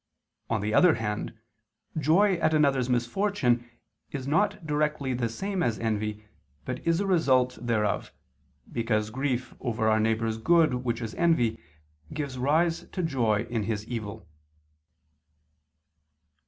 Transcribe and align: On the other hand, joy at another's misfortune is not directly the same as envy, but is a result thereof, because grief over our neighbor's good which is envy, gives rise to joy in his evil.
On 0.49 0.61
the 0.61 0.73
other 0.73 0.95
hand, 0.95 1.37
joy 1.95 2.33
at 2.37 2.55
another's 2.55 2.89
misfortune 2.89 3.69
is 4.09 4.25
not 4.27 4.65
directly 4.65 5.13
the 5.13 5.29
same 5.29 5.61
as 5.61 5.77
envy, 5.77 6.25
but 6.65 6.79
is 6.87 6.99
a 6.99 7.05
result 7.05 7.59
thereof, 7.61 8.11
because 8.71 9.11
grief 9.11 9.53
over 9.59 9.87
our 9.87 9.99
neighbor's 9.99 10.39
good 10.39 10.73
which 10.73 11.03
is 11.03 11.13
envy, 11.13 11.59
gives 12.15 12.39
rise 12.39 12.89
to 12.89 13.03
joy 13.03 13.45
in 13.51 13.61
his 13.65 13.85
evil. 13.85 14.27